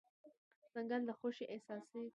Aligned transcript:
ځنګل 0.73 1.01
د 1.05 1.09
خوښۍ 1.17 1.45
احساس 1.53 1.83
ورکوي. 1.95 2.09